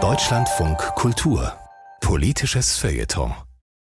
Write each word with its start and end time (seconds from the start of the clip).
Deutschlandfunk 0.00 0.78
Kultur 0.94 1.52
Politisches 2.00 2.78
Feuilleton 2.78 3.32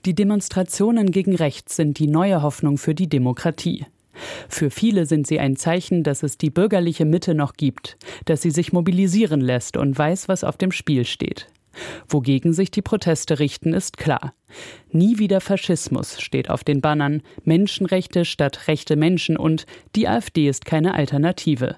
Die 0.06 0.14
Demonstrationen 0.14 1.12
gegen 1.12 1.34
rechts 1.34 1.78
sind 1.78 1.98
die 1.98 2.08
neue 2.08 2.42
Hoffnung 2.42 2.78
für 2.78 2.94
die 2.94 3.08
Demokratie. 3.08 3.86
Für 4.50 4.70
viele 4.70 5.06
sind 5.06 5.28
sie 5.28 5.40
ein 5.40 5.56
Zeichen, 5.56 6.04
dass 6.04 6.24
es 6.24 6.38
die 6.38 6.50
bürgerliche 6.50 7.06
Mitte 7.06 7.36
noch 7.36 7.54
gibt, 7.54 7.98
dass 8.26 8.42
sie 8.42 8.52
sich 8.52 8.74
mobilisieren 8.74 9.40
lässt 9.40 9.78
und 9.78 9.98
weiß, 9.98 10.28
was 10.28 10.44
auf 10.44 10.58
dem 10.58 10.74
Spiel 10.74 11.06
steht. 11.06 11.48
Wogegen 12.10 12.52
sich 12.52 12.70
die 12.70 12.82
Proteste 12.82 13.40
richten, 13.40 13.72
ist 13.74 13.96
klar. 13.96 14.34
Nie 14.92 15.20
wieder 15.20 15.40
Faschismus 15.40 16.20
steht 16.20 16.50
auf 16.50 16.66
den 16.66 16.82
Bannern, 16.82 17.22
Menschenrechte 17.46 18.26
statt 18.26 18.68
rechte 18.68 18.98
Menschen 18.98 19.38
und 19.38 19.66
die 19.96 20.10
AfD 20.10 20.50
ist 20.50 20.66
keine 20.66 20.96
Alternative. 20.96 21.78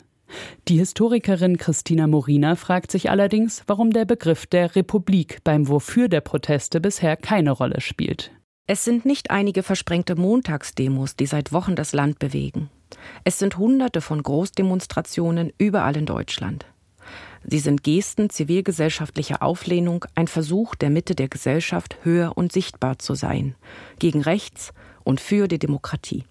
Die 0.68 0.78
Historikerin 0.78 1.58
Christina 1.58 2.08
Morina 2.08 2.56
fragt 2.56 2.92
sich 2.92 3.10
allerdings, 3.10 3.64
warum 3.68 3.92
der 3.92 4.06
Begriff 4.06 4.46
der 4.46 4.76
Republik 4.76 5.40
beim 5.44 5.68
Wofür 5.68 6.08
der 6.08 6.22
Proteste 6.22 6.80
bisher 6.80 7.18
keine 7.18 7.52
Rolle 7.52 7.82
spielt. 7.82 8.32
Es 8.66 8.86
sind 8.86 9.06
nicht 9.06 9.30
einige 9.30 9.62
versprengte 9.62 10.16
Montagsdemos, 10.16 11.16
die 11.16 11.26
seit 11.26 11.52
Wochen 11.52 11.76
das 11.76 11.92
Land 11.92 12.20
bewegen. 12.20 12.70
Es 13.24 13.40
sind 13.40 13.58
Hunderte 13.58 14.02
von 14.02 14.24
Großdemonstrationen 14.24 15.52
überall 15.58 15.98
in 15.98 16.06
Deutschland. 16.06 16.66
Sie 17.44 17.60
sind 17.60 17.84
Gesten 17.84 18.30
zivilgesellschaftlicher 18.30 19.44
Auflehnung, 19.44 20.06
ein 20.16 20.28
Versuch 20.28 20.76
der 20.76 20.90
Mitte 20.90 21.14
der 21.14 21.28
Gesellschaft 21.28 21.98
höher 22.04 22.38
und 22.38 22.54
sichtbar 22.54 23.00
zu 23.00 23.16
sein, 23.16 23.56
gegen 24.00 24.22
rechts 24.22 24.74
und 25.04 25.20
für 25.20 25.50
die 25.50 25.60
Demokratie. 25.60 26.24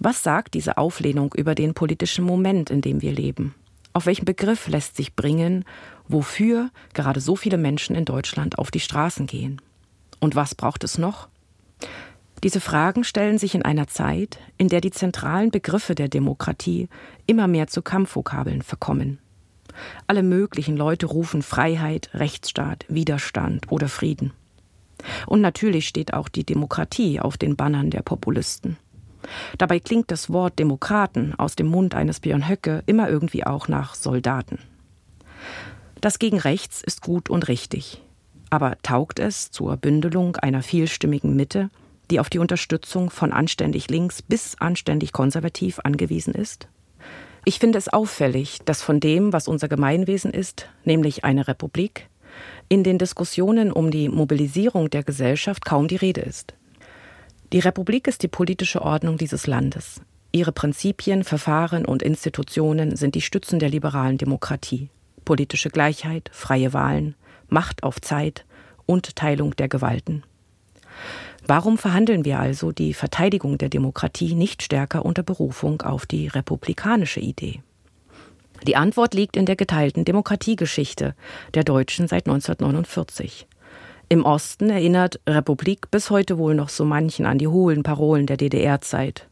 Was 0.00 0.22
sagt 0.22 0.54
diese 0.54 0.78
Auflehnung 0.78 1.34
über 1.36 1.54
den 1.54 1.74
politischen 1.74 2.24
Moment, 2.24 2.70
in 2.70 2.80
dem 2.80 3.02
wir 3.02 3.12
leben? 3.12 3.54
Auf 3.92 4.06
welchen 4.06 4.26
Begriff 4.26 4.68
lässt 4.68 4.96
sich 4.96 5.16
bringen, 5.16 5.64
wofür 6.06 6.70
gerade 6.94 7.20
so 7.20 7.34
viele 7.34 7.58
Menschen 7.58 7.96
in 7.96 8.04
Deutschland 8.04 8.58
auf 8.58 8.70
die 8.70 8.80
Straßen 8.80 9.26
gehen? 9.26 9.60
Und 10.20 10.36
was 10.36 10.54
braucht 10.54 10.84
es 10.84 10.98
noch? 10.98 11.28
Diese 12.44 12.60
Fragen 12.60 13.02
stellen 13.02 13.38
sich 13.38 13.56
in 13.56 13.64
einer 13.64 13.88
Zeit, 13.88 14.38
in 14.56 14.68
der 14.68 14.80
die 14.80 14.92
zentralen 14.92 15.50
Begriffe 15.50 15.96
der 15.96 16.08
Demokratie 16.08 16.88
immer 17.26 17.48
mehr 17.48 17.66
zu 17.66 17.82
Kampfvokabeln 17.82 18.62
verkommen. 18.62 19.18
Alle 20.06 20.22
möglichen 20.22 20.76
Leute 20.76 21.06
rufen 21.06 21.42
Freiheit, 21.42 22.10
Rechtsstaat, 22.14 22.84
Widerstand 22.88 23.70
oder 23.70 23.88
Frieden. 23.88 24.32
Und 25.26 25.40
natürlich 25.40 25.88
steht 25.88 26.14
auch 26.14 26.28
die 26.28 26.44
Demokratie 26.44 27.18
auf 27.18 27.36
den 27.36 27.56
Bannern 27.56 27.90
der 27.90 28.02
Populisten. 28.02 28.76
Dabei 29.58 29.80
klingt 29.80 30.10
das 30.10 30.30
Wort 30.30 30.58
Demokraten 30.58 31.34
aus 31.36 31.56
dem 31.56 31.66
Mund 31.66 31.94
eines 31.94 32.20
Björn 32.20 32.48
Höcke 32.48 32.82
immer 32.86 33.08
irgendwie 33.08 33.44
auch 33.44 33.68
nach 33.68 33.94
Soldaten. 33.94 34.58
Das 36.00 36.18
gegen 36.18 36.38
rechts 36.38 36.82
ist 36.82 37.02
gut 37.02 37.28
und 37.28 37.48
richtig. 37.48 38.02
Aber 38.50 38.76
taugt 38.82 39.18
es 39.18 39.50
zur 39.50 39.76
Bündelung 39.76 40.36
einer 40.36 40.62
vielstimmigen 40.62 41.34
Mitte, 41.34 41.70
die 42.10 42.20
auf 42.20 42.30
die 42.30 42.38
Unterstützung 42.38 43.10
von 43.10 43.32
anständig 43.32 43.90
links 43.90 44.22
bis 44.22 44.54
anständig 44.58 45.12
konservativ 45.12 45.80
angewiesen 45.80 46.34
ist? 46.34 46.68
Ich 47.44 47.58
finde 47.58 47.78
es 47.78 47.88
auffällig, 47.88 48.58
dass 48.64 48.82
von 48.82 49.00
dem, 49.00 49.32
was 49.32 49.48
unser 49.48 49.68
Gemeinwesen 49.68 50.32
ist, 50.32 50.68
nämlich 50.84 51.24
eine 51.24 51.48
Republik, 51.48 52.08
in 52.68 52.84
den 52.84 52.98
Diskussionen 52.98 53.72
um 53.72 53.90
die 53.90 54.08
Mobilisierung 54.08 54.90
der 54.90 55.02
Gesellschaft 55.02 55.64
kaum 55.64 55.88
die 55.88 55.96
Rede 55.96 56.20
ist. 56.20 56.54
Die 57.52 57.60
Republik 57.60 58.06
ist 58.08 58.22
die 58.22 58.28
politische 58.28 58.82
Ordnung 58.82 59.16
dieses 59.16 59.46
Landes. 59.46 60.02
Ihre 60.32 60.52
Prinzipien, 60.52 61.24
Verfahren 61.24 61.86
und 61.86 62.02
Institutionen 62.02 62.94
sind 62.94 63.14
die 63.14 63.22
Stützen 63.22 63.58
der 63.58 63.70
liberalen 63.70 64.18
Demokratie. 64.18 64.90
Politische 65.24 65.70
Gleichheit, 65.70 66.28
freie 66.32 66.74
Wahlen, 66.74 67.14
Macht 67.48 67.82
auf 67.82 68.02
Zeit 68.02 68.44
und 68.84 69.16
Teilung 69.16 69.56
der 69.56 69.68
Gewalten. 69.68 70.22
Warum 71.46 71.78
verhandeln 71.78 72.26
wir 72.26 72.38
also 72.38 72.72
die 72.72 72.92
Verteidigung 72.92 73.56
der 73.56 73.70
Demokratie 73.70 74.34
nicht 74.34 74.62
stärker 74.62 75.06
unter 75.06 75.22
Berufung 75.22 75.80
auf 75.80 76.04
die 76.04 76.28
republikanische 76.28 77.20
Idee? 77.20 77.62
Die 78.66 78.76
Antwort 78.76 79.14
liegt 79.14 79.38
in 79.38 79.46
der 79.46 79.56
geteilten 79.56 80.04
Demokratiegeschichte 80.04 81.14
der 81.54 81.64
Deutschen 81.64 82.08
seit 82.08 82.26
1949. 82.26 83.47
Im 84.10 84.24
Osten 84.24 84.70
erinnert 84.70 85.20
Republik 85.28 85.90
bis 85.90 86.08
heute 86.08 86.38
wohl 86.38 86.54
noch 86.54 86.70
so 86.70 86.86
manchen 86.86 87.26
an 87.26 87.36
die 87.36 87.48
hohlen 87.48 87.82
Parolen 87.82 88.26
der 88.26 88.38
DDR-Zeit. 88.38 89.28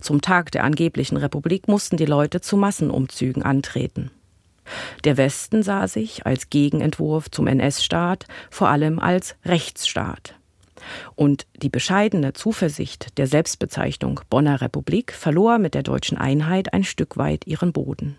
Zum 0.00 0.20
Tag 0.20 0.52
der 0.52 0.62
angeblichen 0.62 1.16
Republik 1.16 1.66
mussten 1.66 1.96
die 1.96 2.06
Leute 2.06 2.40
zu 2.40 2.56
Massenumzügen 2.56 3.42
antreten. 3.42 4.12
Der 5.02 5.16
Westen 5.16 5.64
sah 5.64 5.88
sich 5.88 6.26
als 6.26 6.48
Gegenentwurf 6.48 7.28
zum 7.30 7.48
NS-Staat 7.48 8.26
vor 8.50 8.68
allem 8.68 9.00
als 9.00 9.34
Rechtsstaat. 9.44 10.36
Und 11.16 11.46
die 11.60 11.68
bescheidene 11.68 12.32
Zuversicht 12.32 13.18
der 13.18 13.26
Selbstbezeichnung 13.26 14.20
Bonner 14.30 14.60
Republik 14.60 15.12
verlor 15.12 15.58
mit 15.58 15.74
der 15.74 15.82
deutschen 15.82 16.16
Einheit 16.16 16.72
ein 16.72 16.84
Stück 16.84 17.16
weit 17.16 17.48
ihren 17.48 17.72
Boden. 17.72 18.16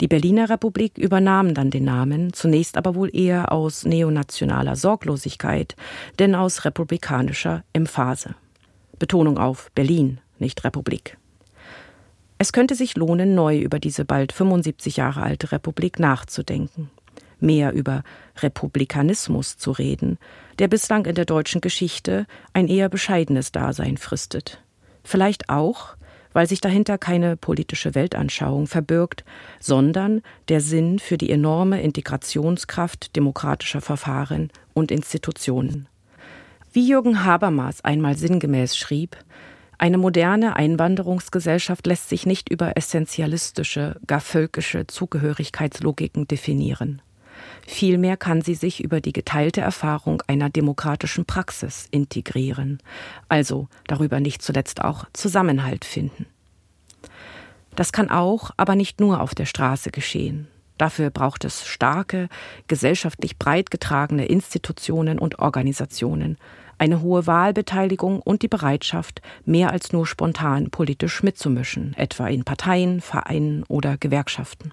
Die 0.00 0.08
Berliner 0.08 0.48
Republik 0.48 0.96
übernahm 0.96 1.54
dann 1.54 1.70
den 1.70 1.84
Namen, 1.84 2.32
zunächst 2.32 2.76
aber 2.76 2.94
wohl 2.94 3.14
eher 3.14 3.52
aus 3.52 3.84
neonationaler 3.84 4.76
Sorglosigkeit, 4.76 5.76
denn 6.18 6.34
aus 6.34 6.64
republikanischer 6.64 7.64
Emphase. 7.72 8.34
Betonung 8.98 9.38
auf 9.38 9.70
Berlin, 9.74 10.20
nicht 10.38 10.64
Republik. 10.64 11.18
Es 12.38 12.52
könnte 12.52 12.74
sich 12.74 12.96
lohnen, 12.96 13.34
neu 13.34 13.58
über 13.58 13.78
diese 13.78 14.06
bald 14.06 14.32
75 14.32 14.96
Jahre 14.96 15.22
alte 15.22 15.52
Republik 15.52 15.98
nachzudenken 15.98 16.90
mehr 17.40 17.72
über 17.72 18.02
Republikanismus 18.38 19.56
zu 19.56 19.72
reden, 19.72 20.18
der 20.58 20.68
bislang 20.68 21.06
in 21.06 21.14
der 21.14 21.24
deutschen 21.24 21.60
Geschichte 21.60 22.26
ein 22.52 22.68
eher 22.68 22.88
bescheidenes 22.88 23.52
Dasein 23.52 23.96
fristet. 23.96 24.62
Vielleicht 25.04 25.48
auch, 25.48 25.96
weil 26.32 26.46
sich 26.46 26.60
dahinter 26.60 26.98
keine 26.98 27.36
politische 27.36 27.94
Weltanschauung 27.94 28.66
verbirgt, 28.66 29.24
sondern 29.58 30.22
der 30.48 30.60
Sinn 30.60 30.98
für 30.98 31.18
die 31.18 31.30
enorme 31.30 31.82
Integrationskraft 31.82 33.16
demokratischer 33.16 33.80
Verfahren 33.80 34.50
und 34.74 34.90
Institutionen. 34.90 35.88
Wie 36.72 36.88
Jürgen 36.88 37.24
Habermas 37.24 37.84
einmal 37.84 38.16
sinngemäß 38.16 38.76
schrieb, 38.76 39.16
eine 39.78 39.96
moderne 39.96 40.56
Einwanderungsgesellschaft 40.56 41.86
lässt 41.86 42.10
sich 42.10 42.26
nicht 42.26 42.50
über 42.50 42.76
essentialistische, 42.76 43.96
gar 44.06 44.20
völkische 44.20 44.86
Zugehörigkeitslogiken 44.86 46.28
definieren. 46.28 47.00
Vielmehr 47.66 48.16
kann 48.16 48.42
sie 48.42 48.54
sich 48.54 48.82
über 48.82 49.00
die 49.00 49.12
geteilte 49.12 49.60
Erfahrung 49.60 50.22
einer 50.26 50.50
demokratischen 50.50 51.24
Praxis 51.24 51.86
integrieren, 51.90 52.78
also 53.28 53.68
darüber 53.86 54.20
nicht 54.20 54.42
zuletzt 54.42 54.82
auch 54.82 55.04
Zusammenhalt 55.12 55.84
finden. 55.84 56.26
Das 57.76 57.92
kann 57.92 58.10
auch, 58.10 58.50
aber 58.56 58.74
nicht 58.74 59.00
nur 59.00 59.20
auf 59.20 59.34
der 59.34 59.46
Straße 59.46 59.90
geschehen. 59.90 60.48
Dafür 60.78 61.10
braucht 61.10 61.44
es 61.44 61.66
starke, 61.66 62.28
gesellschaftlich 62.66 63.38
breit 63.38 63.70
getragene 63.70 64.26
Institutionen 64.26 65.18
und 65.18 65.38
Organisationen, 65.38 66.38
eine 66.78 67.02
hohe 67.02 67.26
Wahlbeteiligung 67.26 68.20
und 68.20 68.40
die 68.40 68.48
Bereitschaft, 68.48 69.20
mehr 69.44 69.70
als 69.70 69.92
nur 69.92 70.06
spontan 70.06 70.70
politisch 70.70 71.22
mitzumischen, 71.22 71.94
etwa 71.98 72.26
in 72.28 72.44
Parteien, 72.44 73.02
Vereinen 73.02 73.64
oder 73.68 73.98
Gewerkschaften. 73.98 74.72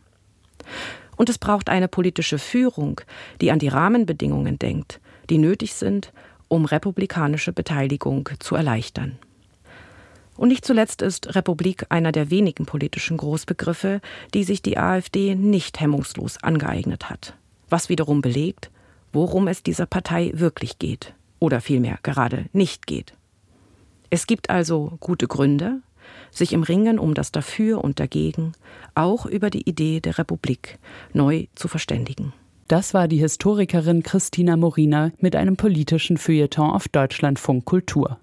Und 1.16 1.30
es 1.30 1.38
braucht 1.38 1.70
eine 1.70 1.88
politische 1.88 2.40
Führung, 2.40 3.02
die 3.42 3.52
an 3.52 3.60
die 3.60 3.68
Rahmenbedingungen 3.68 4.60
denkt, 4.60 5.00
die 5.30 5.38
nötig 5.38 5.74
sind, 5.74 6.14
um 6.48 6.66
republikanische 6.66 7.52
Beteiligung 7.52 8.30
zu 8.40 8.56
erleichtern. 8.56 9.18
Und 10.38 10.50
nicht 10.50 10.66
zuletzt 10.66 11.02
ist 11.02 11.36
Republik 11.36 11.88
einer 11.90 12.12
der 12.12 12.30
wenigen 12.30 12.66
politischen 12.66 13.18
Großbegriffe, 13.18 14.02
die 14.36 14.44
sich 14.44 14.62
die 14.62 14.78
AfD 14.78 15.36
nicht 15.36 15.80
hemmungslos 15.80 16.42
angeeignet 16.44 17.10
hat. 17.10 17.34
Was 17.70 17.90
wiederum 17.90 18.22
belegt, 18.22 18.70
worum 19.12 19.48
es 19.48 19.64
dieser 19.64 19.88
Partei 19.88 20.32
wirklich 20.36 20.78
geht. 20.78 21.14
Oder 21.40 21.60
vielmehr 21.60 21.98
gerade 22.04 22.46
nicht 22.54 22.86
geht. 22.88 23.14
Es 24.10 24.28
gibt 24.28 24.50
also 24.50 24.98
gute 25.00 25.28
Gründe, 25.28 25.82
sich 26.32 26.54
im 26.54 26.64
Ringen 26.64 27.00
um 27.00 27.14
das 27.14 27.32
Dafür 27.32 27.84
und 27.84 28.00
Dagegen 28.00 28.54
auch 28.96 29.26
über 29.26 29.50
die 29.50 29.68
Idee 29.68 30.00
der 30.00 30.18
Republik 30.18 30.80
neu 31.14 31.48
zu 31.56 31.68
verständigen. 31.68 32.34
Das 32.68 32.94
war 32.94 33.08
die 33.08 33.18
Historikerin 33.18 34.04
Christina 34.04 34.58
Morina 34.58 35.12
mit 35.20 35.36
einem 35.36 35.56
politischen 35.56 36.18
Feuilleton 36.18 36.72
auf 36.72 36.90
Deutschlandfunk 36.90 37.64
Kultur. 37.64 38.20